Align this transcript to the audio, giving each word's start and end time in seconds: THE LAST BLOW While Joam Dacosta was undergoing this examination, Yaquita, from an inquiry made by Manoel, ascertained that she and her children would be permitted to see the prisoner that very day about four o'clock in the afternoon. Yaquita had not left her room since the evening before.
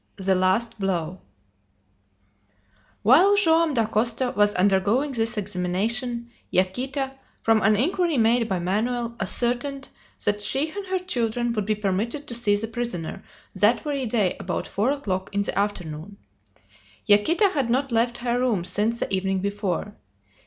THE 0.15 0.33
LAST 0.33 0.79
BLOW 0.79 1.21
While 3.03 3.35
Joam 3.35 3.75
Dacosta 3.75 4.31
was 4.35 4.55
undergoing 4.55 5.11
this 5.11 5.37
examination, 5.37 6.31
Yaquita, 6.49 7.11
from 7.43 7.61
an 7.61 7.75
inquiry 7.75 8.17
made 8.17 8.49
by 8.49 8.57
Manoel, 8.57 9.15
ascertained 9.19 9.89
that 10.25 10.41
she 10.41 10.71
and 10.71 10.87
her 10.87 10.97
children 10.97 11.53
would 11.53 11.67
be 11.67 11.75
permitted 11.75 12.25
to 12.25 12.33
see 12.33 12.55
the 12.55 12.67
prisoner 12.67 13.23
that 13.53 13.81
very 13.81 14.07
day 14.07 14.35
about 14.39 14.67
four 14.67 14.89
o'clock 14.89 15.29
in 15.33 15.43
the 15.43 15.55
afternoon. 15.55 16.17
Yaquita 17.05 17.49
had 17.49 17.69
not 17.69 17.91
left 17.91 18.17
her 18.17 18.39
room 18.39 18.63
since 18.63 18.99
the 18.99 19.13
evening 19.13 19.37
before. 19.37 19.93